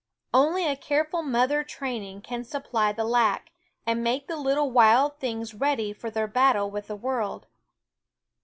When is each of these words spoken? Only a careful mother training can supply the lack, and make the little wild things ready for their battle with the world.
Only 0.33 0.65
a 0.65 0.75
careful 0.75 1.21
mother 1.21 1.63
training 1.63 2.21
can 2.23 2.43
supply 2.43 2.91
the 2.91 3.03
lack, 3.05 3.51
and 3.85 4.03
make 4.03 4.25
the 4.27 4.35
little 4.35 4.71
wild 4.71 5.19
things 5.19 5.53
ready 5.53 5.93
for 5.93 6.09
their 6.09 6.25
battle 6.25 6.71
with 6.71 6.87
the 6.87 6.95
world. 6.95 7.45